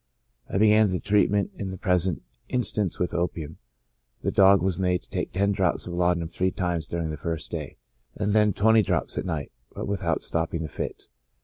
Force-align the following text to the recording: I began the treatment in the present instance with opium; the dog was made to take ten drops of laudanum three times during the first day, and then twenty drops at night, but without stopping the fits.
I 0.49 0.57
began 0.57 0.89
the 0.89 0.99
treatment 0.99 1.51
in 1.57 1.69
the 1.69 1.77
present 1.77 2.23
instance 2.49 2.97
with 2.97 3.13
opium; 3.13 3.59
the 4.23 4.31
dog 4.31 4.63
was 4.63 4.79
made 4.79 5.03
to 5.03 5.09
take 5.11 5.31
ten 5.31 5.51
drops 5.51 5.85
of 5.85 5.93
laudanum 5.93 6.27
three 6.29 6.49
times 6.49 6.87
during 6.87 7.11
the 7.11 7.17
first 7.17 7.51
day, 7.51 7.77
and 8.15 8.33
then 8.33 8.51
twenty 8.51 8.81
drops 8.81 9.19
at 9.19 9.25
night, 9.27 9.51
but 9.75 9.87
without 9.87 10.23
stopping 10.23 10.63
the 10.63 10.69
fits. 10.69 11.09